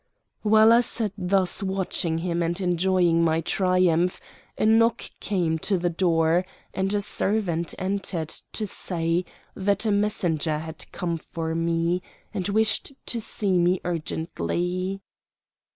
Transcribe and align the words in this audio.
While 0.41 0.73
I 0.73 0.81
sat 0.81 1.13
thus 1.15 1.61
watching 1.61 2.17
him 2.17 2.41
and 2.41 2.59
enjoying 2.59 3.23
my 3.23 3.39
triumph, 3.41 4.19
a 4.57 4.65
knock 4.65 5.03
came 5.19 5.59
to 5.59 5.77
the 5.77 5.91
door 5.91 6.43
and 6.73 6.91
a 6.91 7.03
servant 7.03 7.75
entered 7.77 8.29
to 8.53 8.65
say 8.65 9.25
that 9.55 9.85
a 9.85 9.91
messenger 9.91 10.57
had 10.57 10.91
come 10.91 11.17
for 11.19 11.53
me, 11.53 12.01
and 12.33 12.49
wished 12.49 12.93
to 13.05 13.21
see 13.21 13.59
me 13.59 13.79
urgently. 13.85 15.01